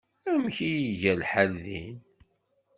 [0.31, 1.97] Amek ay iga lḥal din?